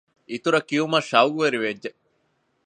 އިތުރަށް 0.31 0.67
ކިޔެވުމަށް 0.69 1.07
ޝަައުޤުވެރިވެއްޖެ 1.11 1.89